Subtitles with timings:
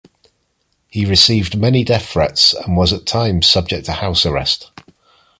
[0.87, 4.71] He received many death threats and was at times subject to house arrest.